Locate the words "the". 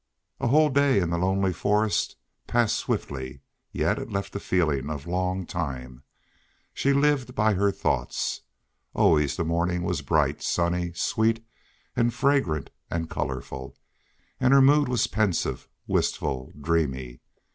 1.11-1.19, 9.37-9.45